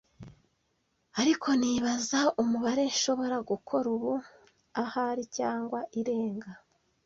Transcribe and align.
ariko 1.21 1.47
nibaza 1.59 2.21
umubare 2.41 2.83
nshobora 2.93 3.37
gukora 3.49 3.85
ubu. 3.95 4.13
Ahari 4.83 5.23
cyangwa 5.37 5.79
irenga?" 5.99 6.51